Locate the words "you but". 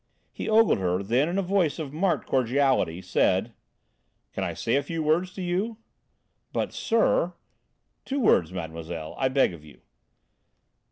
5.43-6.73